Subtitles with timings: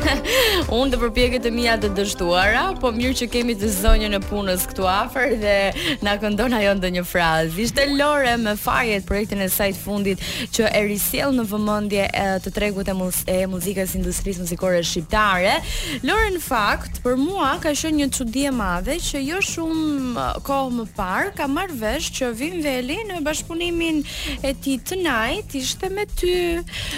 [0.00, 0.22] 呵
[0.65, 0.65] 呵。
[0.66, 4.86] Unë dhe përpjeket e mija të dështuara, po mirë që kemi të zonjë e punës këtu
[4.90, 7.52] afer dhe na këndon ajo ndë një frazë.
[7.68, 10.24] Ishte lore me fajet projektin e sajt fundit
[10.56, 12.08] që e risiel në vëmëndje
[12.42, 15.52] të tregut e, muz e muzikës industrisë muzikore shqiptare.
[16.02, 20.88] Lore në fakt, për mua ka shën një qudje madhe që jo shumë kohë më
[20.98, 24.02] parë ka marrë vesh që Vim Veli në bashkëpunimin
[24.50, 26.34] e ti të najt ishte me ty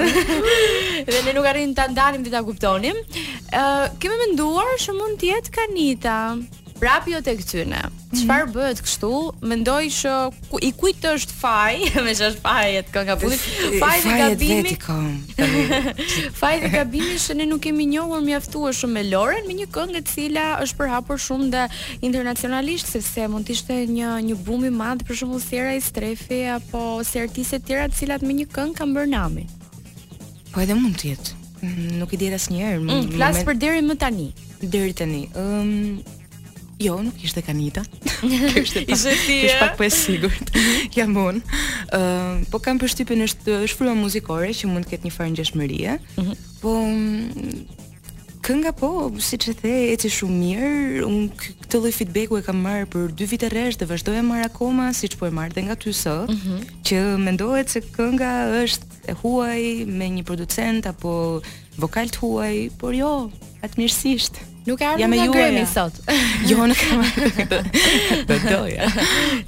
[1.11, 2.95] Dhe ne nuk arrim ta ndalim dhe ta kuptonim.
[3.55, 6.15] ë uh, kemi menduar që mund të jetë kanita.
[6.75, 7.79] Prapë jo tek tyne.
[8.15, 8.55] Çfarë mm -hmm.
[8.55, 9.11] bëhet kështu?
[9.47, 10.13] Mendoj që
[10.49, 11.73] ku, i kujt është faj,
[12.05, 13.37] me ç'është faj et kënga bulli.
[13.79, 14.83] Faj i gabimit.
[16.39, 20.01] Faji i gabimit se ne nuk kemi njohur mjaftueshëm me Loren me një këngë e
[20.13, 21.63] cila është përhapur shumë dhe
[22.01, 26.39] internacionalisht sepse mund të ishte një një bum i madh për shembull Sera i Strefi
[26.55, 29.47] apo ose artiste të tjera të cilat me një këngë kanë bërë namin.
[30.51, 31.44] Po edhe mund të jetë.
[31.61, 32.81] Mm, nuk i diet asnjëherë.
[32.83, 34.27] Mm, flas për deri më tani.
[34.61, 35.25] Deri tani.
[35.31, 36.13] Ëm um,
[36.75, 37.85] Jo, nuk ishte kanita.
[38.59, 38.87] ishte eh?
[38.89, 40.49] pak, ishte pak po e sigurt.
[40.95, 41.61] Jamon unë.
[41.95, 45.95] Uh, po kam përshtypjen është është frymë muzikore që mund të ketë një farë ngjeshmërie.
[46.03, 46.43] Mm -hmm.
[46.59, 46.75] Po
[48.45, 48.91] kënga po,
[49.23, 53.07] si që the, e që shumë mirë, unë këtë lloj feedbacku e kam marrë për
[53.17, 55.75] dy vite rresht dhe vazhdoj e marrë akoma, si që po e marrë dhe nga
[55.81, 56.65] ty sot, mm -hmm.
[56.85, 58.29] që mendohet se kënga
[58.63, 59.61] është e huaj
[59.97, 61.41] me një producent apo
[61.81, 63.11] vokal të huaj, por jo,
[63.65, 64.33] atë mirësisht.
[64.69, 65.93] Nuk e ardhëm nga Grammy sot.
[66.49, 67.49] Jo, nuk e ardhëm.
[68.29, 68.81] Do doja.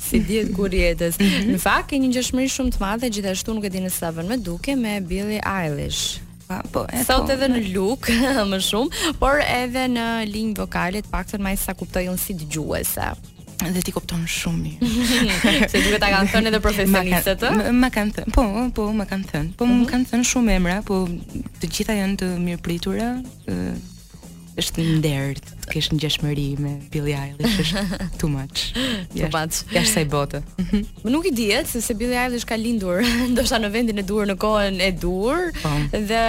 [0.05, 1.15] Si dihet kur jetës.
[1.21, 1.45] Mm -hmm.
[1.53, 4.29] Në fakt ke një ngjashmëri shumë të madhe gjithashtu nuk e di nëse sa vënë
[4.33, 6.05] me duke me Billie Eilish
[6.71, 7.31] po, sot po.
[7.33, 8.07] edhe në look
[8.51, 13.09] më shumë, por edhe në linjë vokale të paktën më sa kuptoj unë si dëgjuese.
[13.57, 14.87] Dhe ti kupton shumë mirë.
[15.73, 17.73] Se duhet ta kanë thënë edhe profesionistët, ë?
[17.73, 18.33] Ma kanë thënë.
[18.35, 18.43] Po,
[18.77, 19.53] po, ma kanë thënë.
[19.57, 19.81] Po, mhm.
[19.83, 21.03] më kanë thënë shumë emra, po
[21.59, 23.09] të gjitha janë të mirëpritura,
[23.49, 23.57] ë
[24.57, 28.61] është nderd kesh një gjeshmëri me Billie Eilish është too much.
[29.13, 29.57] Too much.
[29.75, 30.39] Jashtë sa i bote.
[30.61, 30.79] Mhm.
[31.03, 33.03] Më nuk i dihet se, se Billie Eilish ka lindur
[33.35, 35.87] ndoshta në vendin e dur në kohën e dur um.
[35.93, 36.23] dhe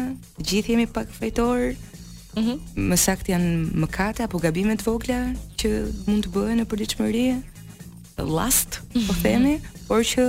[0.48, 1.72] gjithë jemi pak fajtor.
[2.36, 2.52] Mhm.
[2.74, 3.50] Mm më sakt janë
[3.82, 5.20] mëkate apo gabime të vogla
[5.60, 5.68] që
[6.06, 7.26] mund të bëhen në përditshmëri.
[8.18, 9.22] Last, po mhm.
[9.22, 9.54] themi,
[9.86, 10.24] por që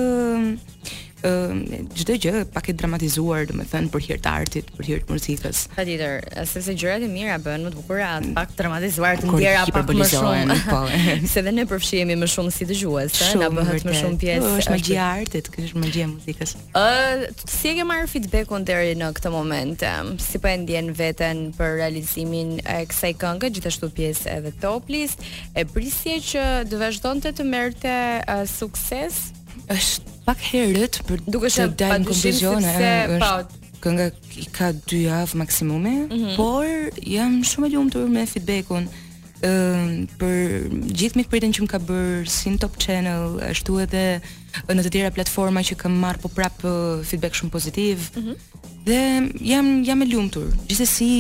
[1.19, 5.66] çdo gjë pak e dramatizuar, do thënë për hir të artit, për hir të muzikës.
[5.75, 8.31] Patjetër, sepse gjërat e mira bën më të bukura, mm.
[8.38, 10.58] pak dramatizuar të ndjera pak më shumë.
[10.69, 10.81] Po.
[11.34, 14.46] Se dhe ne përfshihemi më shumë si dëgjues, ëh, eh, na bëhet më shumë pjesë
[14.46, 16.56] e është magjia e artit, kjo është magjia e muzikës.
[16.79, 19.84] Ëh, si e ke marr feedbackun deri në këtë moment?
[20.24, 25.25] Si po e ndjen veten për realizimin e kësaj këngë, gjithashtu pjesë edhe top list,
[25.52, 29.25] e prisje që do vazhdonte të merrte eh, sukses?
[29.69, 32.73] Është pak herët për duke të dalë në kompozione,
[33.17, 34.06] është po, kënga
[34.38, 36.35] i ka dy javë maksimume, mm -hmm.
[36.35, 36.66] por
[37.13, 38.84] jam shumë e lumtur me feedbackun
[39.41, 40.35] ëm për
[41.00, 44.03] gjithë mikpritën që më ka bërë sin top channel ashtu edhe
[44.75, 46.57] në të tjera platforma që kam marr po prap
[47.09, 47.96] feedback shumë pozitiv.
[48.16, 48.35] Mm -hmm.
[48.88, 49.01] Dhe
[49.51, 50.47] jam jam e lumtur.
[50.67, 51.11] Gjithsesi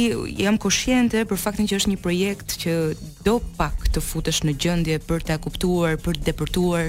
[0.43, 2.71] jam koshiente për faktin që është një projekt që
[3.25, 6.85] do pak të futesh në gjendje për ta kuptuar, për të depërtuar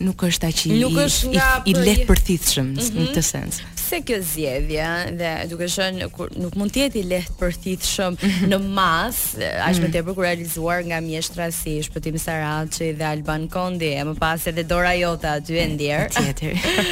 [0.00, 2.92] nuk është aq i nuk është nga i, i lehtë përthithshëm mm -hmm.
[2.92, 3.14] në mhm.
[3.14, 4.86] këtë sens pse kjo zgjedhje
[5.18, 6.08] dhe duke qenë
[6.42, 7.50] nuk mund të jetë i lehtë
[7.86, 8.46] shumë mhm.
[8.50, 9.92] në mas, aq më mhm.
[9.94, 14.64] tepër kur realizuar nga mjeshtra si Shpëtim Saraçi dhe Alban Kondi, e më pas edhe
[14.66, 16.08] Dora Jota aty e ndjer.
[16.16, 16.56] Tjetër.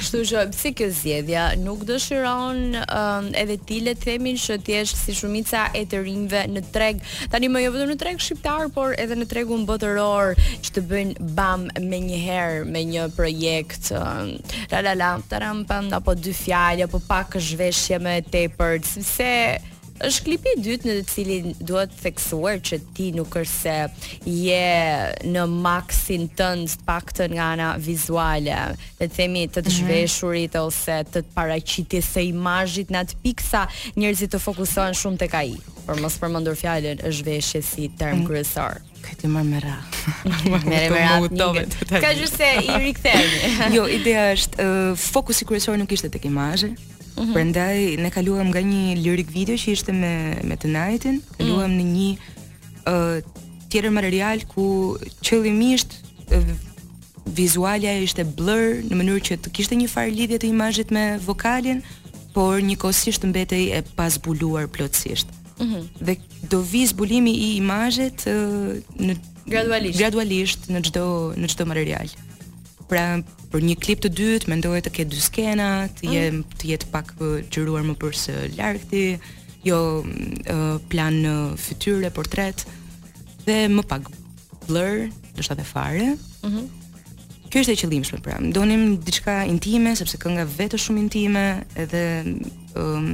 [0.00, 4.80] Kështu që pse kjo zgjedhje nuk dëshiron um, edhe ti le të themin që ti
[4.90, 6.98] si shumica e të rinjve në treg.
[7.30, 10.34] Tani më jo vetëm në treg shqiptar, por edhe në tregun botëror
[10.66, 13.92] që të bëjnë bam me një herë me një projekt.
[13.94, 14.34] Um,
[14.74, 20.22] la la la, taram pam apo dy fjalë apo pak zhveshje më tepër, sepse është
[20.24, 25.42] klipi i dytë në të cilin duhet theksuar që ti nuk është se je në
[25.66, 28.54] maksin tënd të paktën nga ana vizuale,
[29.00, 29.74] le të themi të të mhm.
[29.82, 33.66] zhveshurit ose të të paraqitjes së imazhit në atë pikë sa
[34.00, 35.50] njerëzit të fokusohen shumë tek ai
[35.90, 38.26] por mos përmendur fjalën e zhveshjes si term mm.
[38.28, 38.76] kryesor.
[39.02, 40.12] Këtë më më me radhë.
[40.52, 41.64] më me radhë.
[42.04, 43.74] Ka qyse i rikthehemi.
[43.74, 46.70] jo, ideja është uh, fokusi kryesor nuk ishte tek imazhi.
[46.70, 47.32] Mm -hmm.
[47.34, 50.12] Prandaj ne kaluam nga një lyric video që ishte me
[50.48, 51.78] me Tonightin, kaluam mm.
[51.78, 52.10] në një
[52.86, 54.64] ë uh, tjetër material ku
[55.26, 55.90] qëllimisht
[56.36, 56.54] uh,
[57.40, 61.78] vizualja ishte blur në mënyrë që të kishte një far lidhje të imazhit me vokalin,
[62.34, 65.28] por njëkohësisht mbetej e pazbuluar plotësisht.
[65.60, 65.88] Mhm.
[66.00, 66.16] dhe
[66.50, 68.24] do vi zbulimi i imazhit
[69.06, 69.16] në
[69.52, 71.04] gradualisht gradualisht në çdo
[71.42, 72.08] në çdo material.
[72.90, 73.20] Pra
[73.52, 75.68] për një klip të dytë mendohet të ketë dy skena,
[76.00, 76.14] të mhm.
[76.16, 77.12] jem të jetë pak
[77.52, 79.04] qiruar më për së largti,
[79.68, 82.64] jo uh, plan në fytyrë, portret
[83.46, 84.08] dhe më pak
[84.66, 85.04] blur,
[85.36, 86.08] do të fare.
[86.46, 86.68] Mhm.
[87.50, 88.36] Kjo është e qëllimshme pra.
[88.54, 91.40] Donim diçka intime sepse kënga vetë është shumë intime
[91.82, 92.02] edhe
[92.78, 93.08] um,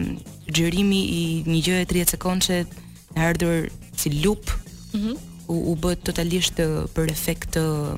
[0.53, 2.77] gjërimi i një gjë e 30 sekondësh
[3.17, 4.53] në ardhur si lup.
[4.95, 5.01] Mhm.
[5.17, 7.93] Mm u u bë totalisht uh, për efekt uh,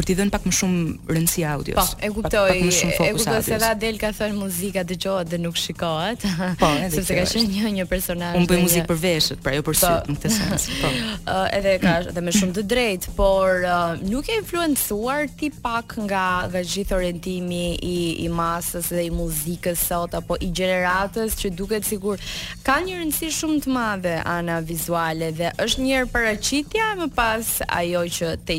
[0.00, 0.82] për t'i dhënë pak më shumë
[1.12, 1.76] rëndësi audios.
[1.76, 2.32] Po, e kuptoj.
[2.32, 5.38] Pak, pak më shumë fokus e kuptoj se dha Del ka thënë muzika dëgjohet dhe
[5.44, 6.24] nuk shikohet.
[6.60, 8.38] Po, edhe sepse ka qenë një një personazh.
[8.40, 10.66] Unë bëj muzikë për veshët, pra jo për sy në këtë sens.
[10.80, 10.92] Po.
[10.92, 11.40] Ëh po.
[11.58, 13.66] edhe ka edhe me shumë të drejtë, por
[14.12, 19.84] nuk e influencuar ti pak nga nga gjithë orientimi i i masës dhe i muzikës
[19.90, 22.18] sot apo i gjeneratës që duket sigur
[22.66, 27.52] ka një rëndësi shumë të madhe ana vizuale dhe është një herë paraqitja më pas
[27.68, 28.56] ajo që te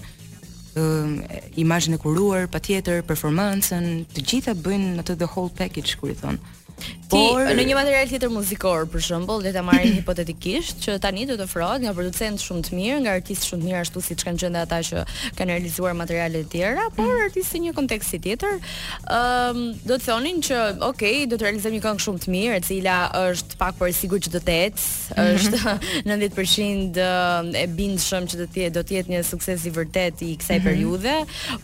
[1.63, 3.85] imazhin e kuruar, patjetër performancën,
[4.15, 6.37] të gjitha bëjnë atë the whole package, kur i thon.
[7.15, 7.47] Ti por...
[7.55, 11.45] në një material tjetër muzikor për shembull, le ta marrim hipotetikisht që tani do të
[11.47, 14.63] ofrohet nga producent shumë të mirë, nga artist shumë të mirë ashtu siç kanë gjendë
[14.65, 15.05] ata që
[15.39, 17.23] kanë realizuar materiale të tjera, por mm.
[17.29, 18.57] artisti një kontekst i tjetër,
[19.07, 20.59] ëm um, do të thonin që
[20.89, 24.27] ok, do të realizojmë një këngë shumë të mirë, e cila është pak por sigurt
[24.27, 24.89] që do të ecë,
[25.19, 25.37] mhm.
[25.37, 26.97] është mm -hmm.
[26.97, 30.33] 90% e bindshëm që do të jetë do të jetë një sukses i vërtet i
[30.41, 30.67] kësaj mm -hmm.
[30.67, 31.17] periudhe,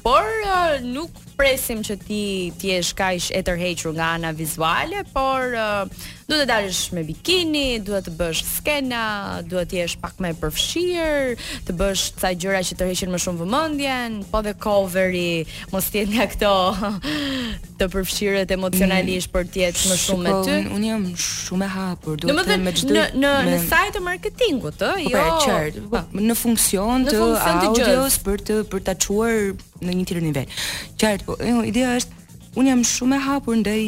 [0.06, 1.11] por uh, nuk
[1.41, 2.25] presim që ti
[2.58, 7.02] të jesh kaq e tërhequr nga ana vizuale, por por uh, duhet të dalësh me
[7.06, 9.00] bikini, duhet të bësh skena,
[9.50, 11.32] duhet të jesh pak më përfshir,
[11.69, 16.28] të bësh ca gjëra që të më shumë vëmendjen, po dhe coveri, mos jetë nga
[16.34, 16.52] këto
[17.81, 19.34] të përfshirët emocionalisht mm.
[19.34, 20.58] për të jetë më shumë me ty.
[20.76, 24.04] Unë jam shumë e hapur, duhet të them me çdo në në në saj të
[24.06, 25.88] marketingut, ë, po, po, jo.
[25.90, 27.26] Po, po në funksion të
[27.56, 30.54] audios për të për ta çuar në një tjetër nivel.
[31.00, 32.19] Qartë, po, jo, ideja është
[32.55, 33.82] un jam shumë e hapur ndaj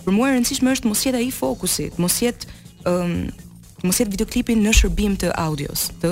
[0.06, 2.52] për mua e rëndësishme është mos jetë ai fokusi, mos jetë
[2.90, 3.48] ëm um,
[3.80, 6.12] mos jetë videoklipi në shërbim të audios, të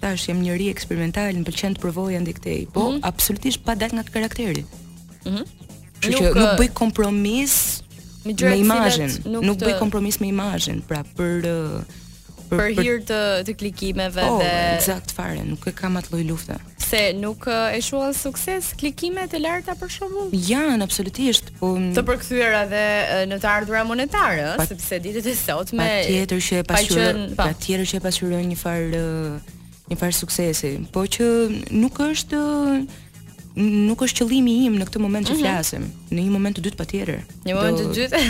[0.02, 4.00] Tash jam njëri eksperimental, më pëlqen të provoj ende këtej, po mm absolutisht pa dalë
[4.00, 4.66] nga karakteri.
[5.26, 5.36] Ëh.
[5.36, 5.44] Mm
[6.06, 7.52] Që nuk bëj kompromis
[8.26, 11.46] me imazhin, nuk bëj kompromis me imazhin, pra për
[12.58, 16.26] për, hir të të klikimeve oh, dhe Po, eksakt fare, nuk e kam atë lloj
[16.32, 16.58] lufte.
[16.86, 22.06] Se nuk e shuan sukses klikimet e larta për shkakun Janë absolutisht, po mm, Të
[22.10, 22.84] përkthyera dhe
[23.32, 27.90] në të ardhurat monetare, pa, sepse ditët e sot me patjetër që e pasqyron patjetër
[27.94, 29.00] që e pasqyron një far
[29.86, 31.28] një far suksesi, po që
[31.78, 32.40] nuk është
[33.56, 36.78] nuk është qëllimi im në këtë moment që uh flasim, në një moment të dytë
[36.80, 37.20] patjetër.
[37.46, 38.24] Në një moment të dytë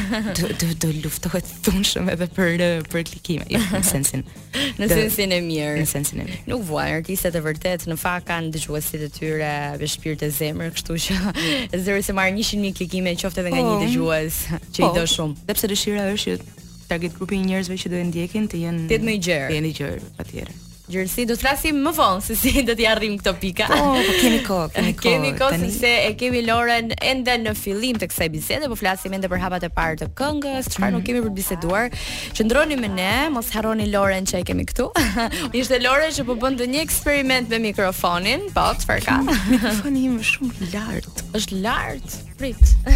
[0.50, 2.64] do do të luftohet të thunshëm edhe për
[2.94, 4.26] për klikime, jo, në sensin.
[4.80, 5.80] Në sensin e mirë.
[5.82, 6.38] Në sensin e mirë.
[6.52, 10.74] Nuk vuan artistët e vërtet, në fakt kanë dëgjuesit e tyre me shpirt të zemër,
[10.78, 11.18] kështu që
[11.88, 13.72] zero se marr 100000 klikime qoftë edhe nga oh.
[13.72, 14.84] një dëgjues, që oh.
[14.84, 15.40] i po, do shumë.
[15.50, 18.98] Sepse dëshira është që target grupi i njerëzve që do e ndjekin të jenë të
[18.98, 20.56] jenë më i gjerë, të jenë i gjerë patjetër.
[20.86, 23.66] Gjërësi, do të flasim më vonë se si do të arrim këto pika.
[23.72, 25.02] Po, po kemi kohë, kemi kohë.
[25.08, 25.70] Kemi kohë tani...
[25.74, 29.66] sepse e kemi Loren ende në fillim të kësaj bisede, po flasim ende për hapat
[29.66, 30.94] e parë të këngës, çfarë mm.
[30.94, 31.08] nuk mhm.
[31.10, 31.98] kemi për biseduar.
[32.38, 34.92] Qëndroni me ne, mos harroni Loren që e kemi këtu.
[35.58, 39.20] Ishte Loren që po bën një eksperiment me mikrofonin, po çfarë ka?
[39.56, 41.18] Mikrofoni im është shumë i lartë.
[41.42, 42.72] Është lartë prit.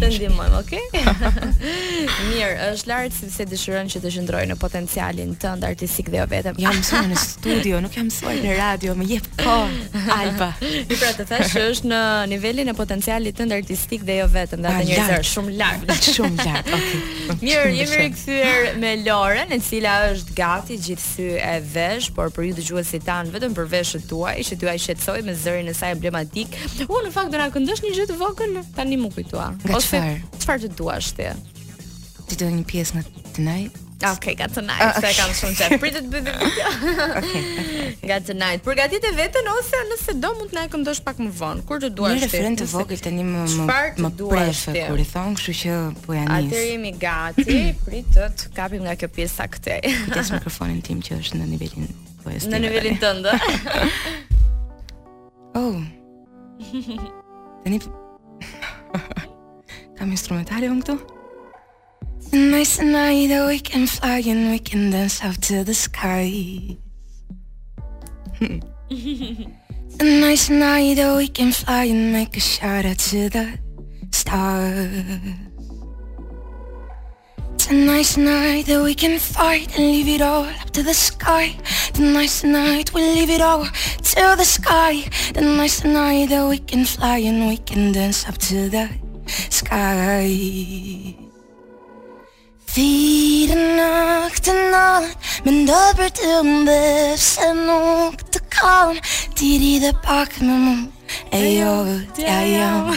[0.00, 0.82] Të ndihmojmë, okay?
[2.30, 6.60] Mirë, është lart sepse dëshiron që të qëndroj në potencialin tënd artistik dhe jo vetëm.
[6.62, 10.04] Jam mësuar në studio, nuk jam mësuar në radio, më jep kohë.
[10.14, 10.50] Alba.
[10.64, 12.02] Mi pra të thash që është në
[12.34, 16.70] nivelin e potencialit tënd artistik dhe jo vetëm, dha një zer shumë lart, shumë lart.
[16.76, 17.34] Okay.
[17.42, 22.56] Mirë, jemi rikthyer me Loren, e cila është gati gjithsy e vesh, por për ju
[22.60, 26.56] dëgjuesit tan vetëm për veshët tuaj, që ju ai shqetësoj me zërin e saj emblematik.
[26.86, 29.48] Unë në fakt do na këndosh një gjë vogël, tani më kujtoa.
[29.64, 30.16] Nga Ose çfarë?
[30.42, 31.30] Çfarë të duash ti?
[32.40, 33.02] do një pjesë nga
[33.36, 33.74] tonight?
[34.06, 34.94] Ah, okay, got tonight.
[34.96, 35.72] Sa kam shumë çaj.
[35.82, 36.70] Pritet bëj video.
[37.20, 37.98] Okay.
[38.10, 38.62] Got tonight.
[38.64, 41.64] Përgatit e veten ose nëse do mund të na e këndosh pak më vonë.
[41.68, 42.20] Kur të duash ti?
[42.22, 43.66] Një referent të vogël tani më më
[44.06, 45.74] më pres kur i thon, kështu që
[46.06, 46.48] po ja nis.
[46.48, 47.58] Atëri jemi gati.
[47.84, 49.84] Pritet, kapim nga kjo pjesë sa këtej.
[50.06, 51.88] Kujtes mikrofonin tim që është në nivelin
[52.22, 53.32] po e Në nivelin tënd.
[55.58, 55.76] Oh.
[57.64, 57.78] Tani
[60.00, 60.98] I'm instrumentarium too.
[62.32, 66.76] Nice and night, we can fly and we can dance up to the skies.
[70.00, 73.58] nice and night, we can fly and make a shout out to the
[74.10, 75.18] stars.
[77.58, 81.50] Tonight's night that we can fight and leave it all up to the sky.
[81.92, 85.02] Tonight's night we leave it all to the sky.
[85.34, 88.88] Tonight's night that we can fly and we can dance up to the
[89.48, 91.14] sky.
[92.66, 95.04] Fire nachten al,
[95.44, 99.00] men dobbelt om bøfsen og til kalm,
[99.36, 100.99] tid i det pakke med mamma.
[101.32, 102.94] Ejo, jo, ja jo.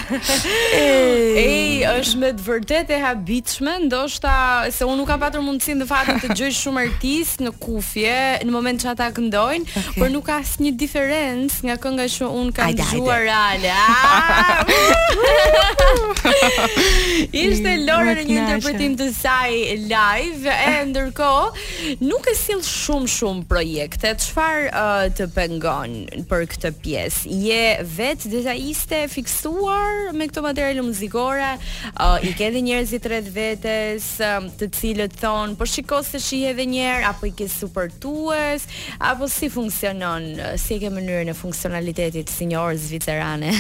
[1.46, 4.34] Ej, është me të vërtetë e habitshme, ndoshta
[4.74, 8.54] se unë nuk kam patur mundësinë në fatën të gjej shumë artist në kufje në
[8.54, 9.98] moment që ata këndojnë, okay.
[10.00, 13.76] por nuk ka asnjë diferencë nga kënga që unë kam dëgjuar reale.
[17.34, 19.54] Ishte mm, Lore në një interpretim të saj
[19.88, 24.16] live e ndërkohë nuk e sill shumë shumë projekte.
[24.26, 25.98] Çfarë uh, të pengon
[26.30, 27.40] për këtë pjesë?
[27.48, 31.52] Je vetë vet detajiste fiksuar me këto materiale muzikore,
[31.94, 36.52] uh, i ke dhe njerëzit rreth vetes, um, të cilët thon, po shikoj se shihe
[36.54, 38.68] edhe një herë apo i ke suportues,
[39.12, 40.28] apo si funksionon,
[40.62, 43.56] si e ke mënyrën e funksionalitetit si një orë zvicerane.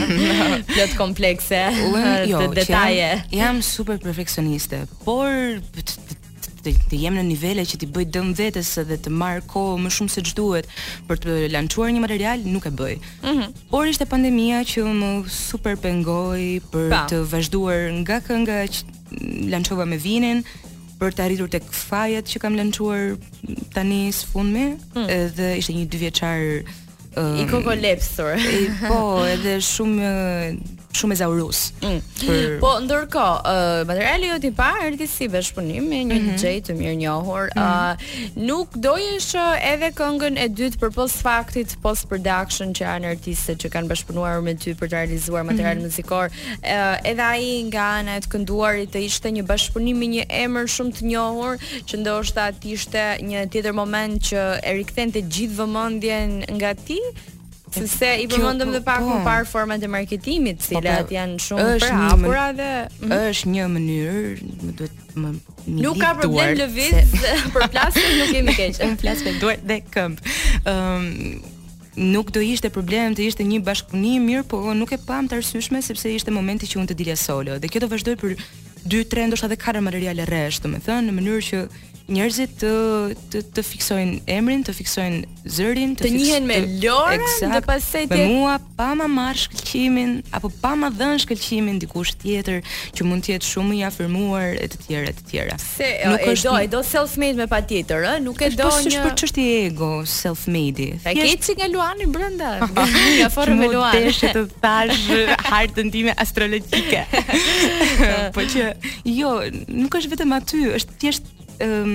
[0.70, 1.64] Plot komplekse,
[2.30, 3.10] jo, të detaje.
[3.14, 5.30] Jam, jam super perfeksioniste, por
[6.64, 9.92] të, të jem në nivele që ti bëj dëm vetes edhe të marr kohë më
[9.96, 10.68] shumë se ç'duhet
[11.08, 12.96] për të lançuar një material, nuk e bëj.
[12.96, 13.28] Ëh.
[13.28, 13.52] Mm -hmm.
[13.72, 17.00] Por ishte pandemia që më super pengoi për pa.
[17.10, 18.80] të vazhduar nga kënga që
[19.52, 20.44] lançova me vinin
[21.00, 23.16] për të arritur tek fajet që kam lançuar
[23.74, 25.06] tani së fundmi, mm.
[25.18, 26.40] edhe ishte një dy vjeçar
[27.16, 28.32] um, i kokolepsur.
[28.88, 30.10] po, edhe shumë
[30.98, 31.58] shumë e zaurus.
[31.84, 31.98] Mm.
[32.20, 32.56] Për...
[32.62, 36.34] Po ndërkohë, uh, materiali jot i parë është si veshpunim me një mhm.
[36.34, 36.64] DJ mm -hmm.
[36.68, 37.44] të mirë njohur.
[37.44, 37.92] Mm -hmm.
[37.92, 43.08] uh, nuk doje sh edhe këngën e dytë për post faktit post production që janë
[43.14, 45.84] artistët që kanë bashkëpunuar me ty për të realizuar material mm -hmm.
[45.88, 46.26] muzikor.
[46.26, 50.92] Uh, edhe ai nga ana e kënduarit të ishte një bashkëpunim me një emër shumë
[50.96, 51.52] të njohur,
[51.88, 52.42] që ndoshta
[52.76, 56.98] ishte një tjetër moment që e rikthente gjithë vëmendjen nga ti
[57.70, 59.10] Sepse i përmendëm edhe po, pak po.
[59.14, 63.12] më parë format e marketingut, të po, cilat janë shumë hapura dhe mhm.
[63.28, 65.28] është një mënyrë, më duhet më
[65.76, 67.12] Nuk ka problem lëviz
[67.54, 68.78] për plasje, nuk kemi keq.
[68.86, 70.16] Un flas me duart dhe këmb.
[70.72, 71.04] Ëm
[72.00, 75.82] nuk do ishte problem të ishte një bashkëpunim mirë, por nuk e pam të arsyeshme
[75.84, 78.36] sepse ishte momenti që unë të dilja solo dhe kjo do vazhdoj për
[78.94, 81.64] 2-3 ndoshta edhe kar materiale me domethënë në mënyrë që
[82.10, 82.70] njerëzit të
[83.30, 88.18] të të fiksojnë emrin, të fiksojnë zërin, të, të njihen me Lorë, dhe pastaj ti
[88.32, 92.58] mua pa ma marr shkëlqimin apo pa ma dhën shkëlqimin dikush tjetër
[92.98, 95.56] që mund të jetë shumë i afirmuar e të tjera e të tjera.
[95.62, 98.86] Se nuk e do, do self-made me patjetër, ë, nuk e do një.
[98.90, 100.88] Është për çështje ego, self-made.
[101.04, 102.52] Ta ke çik nga Luani brenda.
[103.20, 104.06] Ja forrë me Luani.
[104.06, 107.04] Mund të shë të thash hartën time astrologjike.
[108.36, 108.68] po që
[109.16, 109.34] jo,
[109.70, 111.29] nuk është vetëm aty, është thjesht
[111.62, 111.94] um,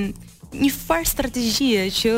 [0.56, 2.12] një far strategjie që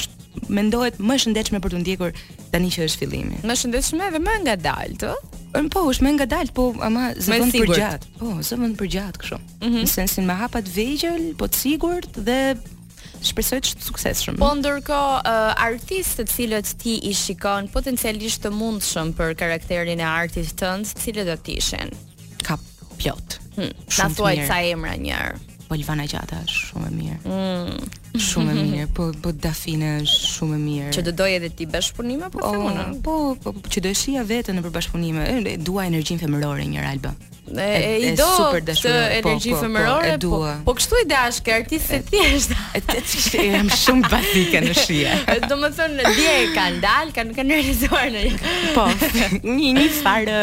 [0.00, 2.16] është mendohet më shëndetshme për të ndjekur
[2.52, 3.38] tani që është fillimi.
[3.46, 5.14] Më shëndetshme dhe më ngadalt, ë?
[5.60, 8.06] Ëm po, është më ngadalt, po ama zëvon të përgjat.
[8.18, 9.38] Po, zëvon të përgjat kështu.
[9.38, 9.48] Mhm.
[9.60, 9.90] Në mm -hmm.
[9.94, 12.38] sensin me hapa të vegjël, po të sigurt dhe
[13.24, 14.36] shpresoj të suksesshëm.
[14.42, 20.04] Po ndërkohë uh, artistët të cilët ti i shikon potencialisht të mundshëm për karakterin e
[20.22, 21.88] artistit tënd, cilët do të ishin?
[22.42, 22.58] Ka
[22.98, 23.38] plot.
[23.56, 23.72] Hmm.
[23.98, 25.53] Na thuaj ca emra njëherë.
[25.74, 27.18] Olvana Gjata është shumë e mirë.
[27.26, 28.16] Mm.
[28.24, 30.92] Shumë e mirë, po po Dafina është shumë e mirë.
[30.96, 32.86] Që do doje edhe ti bash punime apo po, femuna?
[33.02, 35.26] Po, po, po, që do shija veten nëpër bashkëpunime.
[35.32, 37.14] E, e dua energjinë femërore një Alba.
[37.44, 38.88] E, e, i do super të
[39.18, 43.36] energji po, po, po femërore po, po, po, po kështu i dashke artistë e thjesht
[43.36, 45.18] e jam shumë bazike në shia
[45.50, 48.24] do më thënë në e kanë dalë kanë kan realizuar në
[48.72, 48.86] po,
[49.44, 50.40] një një farë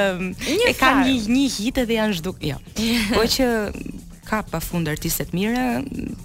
[0.54, 2.62] e kanë një, një hitë dhe janë zhduk jo.
[3.16, 3.50] po që
[4.52, 5.64] ka fund artiste të mire,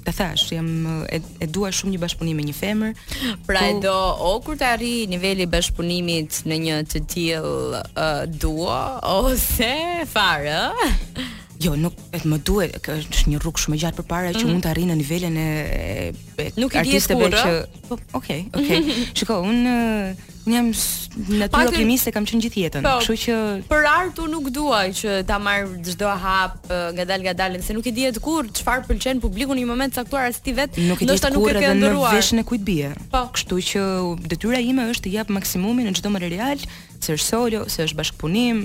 [0.06, 0.68] të thash, jam
[1.10, 3.00] e, e dua shumë një bashkëpunimi me një femër.
[3.48, 3.64] Pra ku...
[3.64, 3.94] Po- e do
[4.30, 8.78] o kur të arri niveli bashkëpunimit në një të tillë uh, duo
[9.26, 9.72] ose
[10.12, 10.62] farë?
[11.62, 14.52] Jo, nuk e më duhet, është një rrugë shumë e gjatë përpara mm që mhm.
[14.54, 15.50] mund të arri në nivelin e,
[16.60, 18.98] nuk i artisteve kurë Okej, okej.
[19.16, 20.68] Shiko, unë uh, Unë jam
[21.40, 22.84] natyrë optimiste, kam qenë gjithë jetën.
[22.86, 27.74] Po, kështu që për artu nuk dua që ta marr çdo hap ngadal ngadalen, se
[27.74, 31.02] nuk e dihet kur çfarë pëlqen publiku në një moment caktuar as ti vet, nuk
[31.02, 32.12] e di kur nuk e ke ndëruar.
[32.14, 32.92] Në veshën e kujt bie.
[33.10, 33.24] Po.
[33.34, 33.84] Kështu që
[34.30, 36.62] detyra ime është të jap maksimumin në çdo material,
[37.02, 38.62] se është solo, se është bashkëpunim,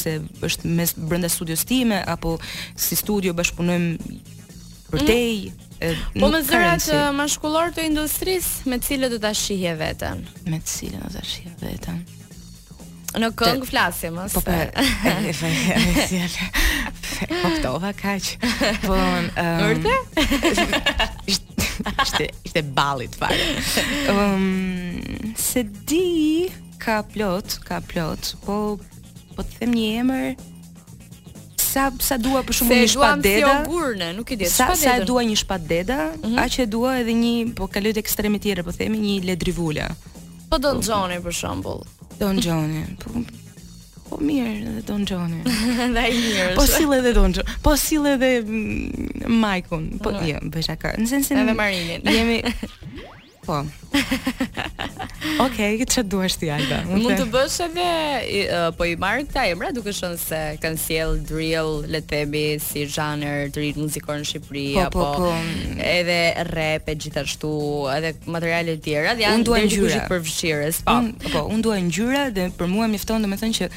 [0.00, 2.38] se është mes brenda studios time apo
[2.74, 4.16] si studio bashkëpunojmë
[4.90, 5.06] për mhm.
[5.06, 5.68] tej.
[6.20, 10.20] Po me zërat mashkullor të industris, me cilë do të shihje vetën?
[10.50, 11.96] Me cilë do të shihje vetën?
[13.22, 16.46] Në këngë flasim, Po për, e fe, e zjelë,
[17.08, 18.30] fe, kaq,
[18.86, 19.82] po, um,
[21.28, 23.28] ishte, ishte balit, fa.
[25.44, 26.48] se di,
[26.82, 28.62] ka plot, ka plot, po,
[29.36, 30.30] po të them një emër,
[31.72, 33.52] sa sa dua për shkakun një shpatë deda.
[33.64, 34.48] Se nuk e di.
[34.52, 36.40] Sa sa e dua një shpatë deda, mm -hmm.
[36.44, 39.86] aq e dua edhe një, po kaloj të ekstremit tjerë, po themi një ledrivula.
[40.52, 41.82] Po Don Johnny për shembull.
[42.20, 42.84] Don Johnny.
[43.00, 43.10] Po,
[44.08, 45.40] po mirë dhe Don Johnny.
[45.96, 46.54] dhe ai mirë.
[46.58, 47.56] Po sill edhe Don Johnny.
[47.62, 49.84] Po sill edhe Mike-un.
[49.92, 50.94] Mm, po jo, bëj shaka.
[51.00, 52.02] Në sensin edhe Marinin.
[52.12, 52.42] Jemi
[53.46, 53.62] Po.
[55.38, 56.82] Okej, okay, ç'e duash ti Alba?
[56.90, 61.04] Mund, mund të bësh edhe uh, po i marr këta emra duke shënë se kanë
[61.28, 62.24] drill, le të
[62.64, 65.78] si zhanër drill, muzikor në Shqipëri po, po apo po, po.
[65.82, 66.18] edhe
[66.52, 67.52] rap e gjithashtu,
[67.94, 70.82] edhe materiale tjera, dhe janë duan gjyra për vëshirës.
[70.88, 73.68] Po, un, po, dua ngjyra dhe për mua më me domethënë që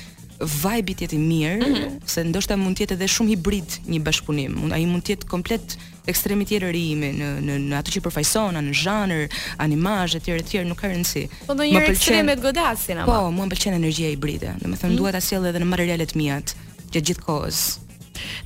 [0.41, 2.05] vibe-i ti i mirë, mm -hmm.
[2.05, 4.73] se ndoshta mund të jetë edhe shumë hibrid një bashkëpunim.
[4.73, 5.77] Ai mund të jetë komplet
[6.07, 9.25] ekstremi tjetër i imi në në në ato që përfaqësona në zhanër,
[9.65, 11.25] animazh etj etj nuk ka rëndësi.
[11.47, 13.07] Po ndonjë ekstreme të godasin ama.
[13.09, 14.53] Po, mua pëlqen energjia hibride.
[14.61, 14.99] Domethënë mm.
[15.01, 17.63] dua ta sjell edhe në materialet mia që gjithë kohës.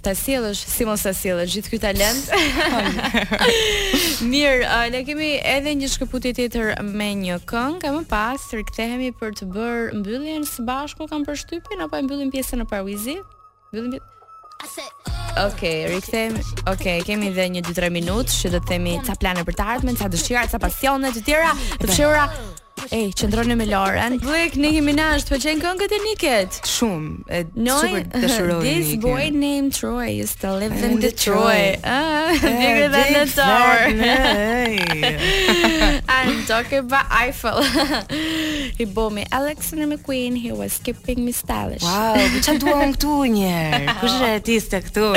[0.04, 2.30] Ta sjellësh, si mos ta sjellësh gjithë ky talent.
[4.32, 9.36] Mirë, uh, ne kemi edhe një shkëputje tjetër me një këngë, më pas rikthehemi për
[9.41, 13.19] të bërë mbylljen së bashku kanë përshtypin apo e mbyllim pjesën e Parwizi?
[13.74, 14.15] Mbyllim pjesën.
[15.38, 16.34] Ok, rikthem.
[16.74, 19.93] Ok, kemi edhe një 2-3 minutë që do të themi ca plane për të ardhme
[20.02, 21.91] ca dëshira, ca pasione të tjera, të
[22.91, 24.17] Ej, qëndroni me Lauren.
[24.23, 26.59] Blik, ne jemi ne të pëlqen po këngët e Niket.
[26.69, 28.59] Shumë, e super dashuroj.
[28.69, 31.79] This boy named Troy is to live in Detroit.
[31.83, 33.77] Ah, bigger than the star.
[36.17, 37.61] I'm talking about Eiffel.
[38.79, 40.35] He bought me Alex and the Queen.
[40.35, 41.83] He was skipping me stylish.
[41.83, 42.15] Wow,
[42.45, 43.57] që po duam këtu një?
[43.99, 45.07] Kush është artisti këtu?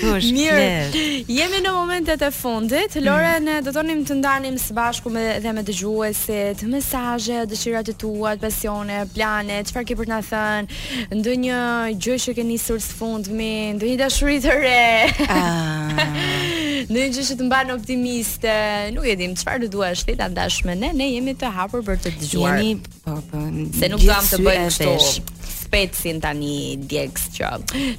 [0.00, 1.02] Kush, Mirë.
[1.30, 2.96] Jemi në momentet e fundit.
[3.02, 3.44] Lore, mm.
[3.46, 8.34] ne do tonim të ndanim së bashku me dhe me dëgjuesit, mesazhe, dëshirat e tua,
[8.42, 10.80] pasione, plane, çfarë ke për të na thënë,
[11.20, 11.60] ndonjë
[12.06, 15.30] gjë që ke nisur së fundmi, ndonjë dashuri të re.
[15.30, 16.04] Ah.
[16.90, 18.58] ndonjë gjë që të mban optimiste.
[18.96, 20.28] Nuk e dim, çfarë do duash ti ta
[20.76, 20.92] ne?
[20.92, 22.60] Ne jemi të hapur për të dëgjuar.
[23.04, 23.44] po, po.
[23.78, 27.44] Se nuk do të bëjmë kështu specin tani djegs që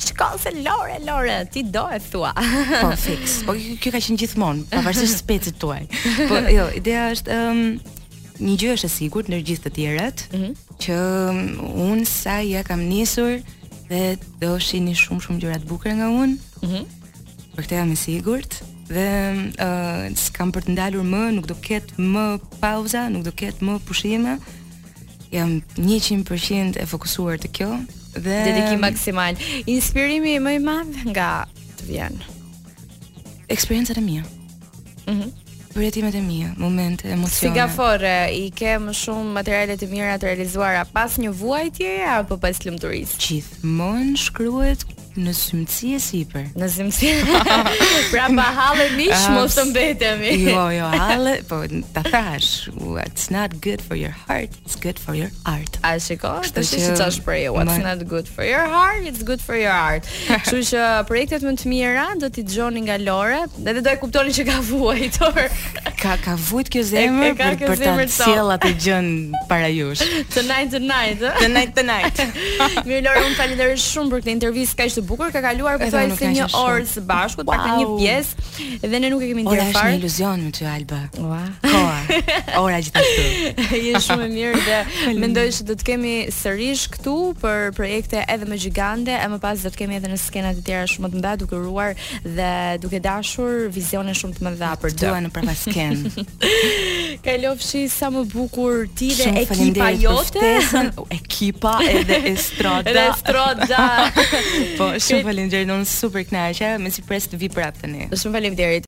[0.07, 2.31] shkon se lore lore ti do e thua
[2.83, 5.83] po fix po kjo ka qenë gjithmonë pavarësisht specit tuaj
[6.29, 7.61] po jo ideja është um,
[8.47, 10.57] një gjë është e sigurt ndër gjithë të tjerat mm -hmm.
[10.83, 13.31] që um, un sa ja kam nisur
[13.89, 16.29] dhe do shihni shumë shumë gjëra të bukura nga un
[16.61, 16.83] mm -hmm.
[17.55, 18.51] për këtë jam e sigurt
[18.93, 22.25] dhe um, uh, s'kam për të ndalur më, nuk do ketë më
[22.63, 24.33] pauza, nuk do ketë më pushime,
[25.31, 27.77] jam 100% e fokusuar te kjo
[28.17, 29.35] dhe dedikim maksimal.
[29.69, 31.31] Inspirimi më i madh nga
[31.79, 32.15] të vjen.
[33.49, 34.23] Eksperiencat e mia.
[35.07, 35.17] Mhm.
[35.19, 35.31] Mm
[35.77, 37.53] Përjetimet e mia, momente, emocione.
[37.69, 42.57] Si i ke më shumë materiale të mira të realizuara pas një vuajtjeje apo pas
[42.65, 43.13] lumturisë?
[43.23, 44.79] Gjithmonë shkruhet
[45.21, 46.47] në zymësi e sipër.
[46.57, 47.09] Në zymësi.
[48.13, 50.33] pra pa halle mish uh, mos të mbetemi.
[50.47, 51.61] jo, jo, halle, po
[51.95, 52.67] ta thash,
[53.05, 55.79] it's not good for your heart, it's good for your art.
[55.83, 59.23] A shiko, të shi që qash për ju, what's not good for your heart, it's
[59.25, 60.07] good for your art.
[60.47, 63.99] Që që projektet më të mira, do t'i gjoni nga lore, dhe dhe do e
[64.03, 64.99] kuptoni që ka vuaj,
[66.01, 69.09] ka, ka vujt kjo zemër për, për të cilë të gjën
[69.49, 70.05] para jush.
[70.35, 72.85] tonight, tonight, tonight, tonight.
[72.87, 76.29] Mirë lore, unë falinderë shumë për këtë intervjist, ka ishtë bukur, ka kaluar për si
[76.35, 77.55] një orë së bashku, wow.
[77.55, 78.45] pak një pjesë,
[78.91, 79.79] dhe ne nuk e kemi ndjerë farë.
[79.79, 81.01] Ora është një iluzion më ty, Alba.
[81.21, 81.37] Wow.
[81.63, 83.61] Koa, ora gjithashtu.
[83.85, 84.77] Je shumë e mirë dhe
[85.23, 89.63] mendoj që do të kemi sërish këtu për projekte edhe më gjigande e më pas
[89.65, 91.95] do të kemi edhe në skenat e tjera shumë të mba, duke ruar
[92.27, 92.51] dhe
[92.83, 95.05] duke dashur vizionin shumë të mëdha për të.
[95.07, 95.97] Dua në përpa sken.
[97.25, 100.53] Kalofshi sa më bukur ti dhe ekipa jote.
[101.15, 103.11] ekipa edhe estrada.
[103.15, 104.11] estrada.
[104.77, 108.05] po, shumë faleminderit, unë super kënaqja, é, me si pres të vi prapë tani.
[108.07, 108.11] Né?
[108.13, 108.85] Shumë faleminderit.